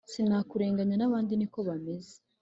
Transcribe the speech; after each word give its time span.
Sinakurenganya 0.11 0.95
nabandi 0.97 1.33
niko 1.35 1.59
bameze 1.67 2.13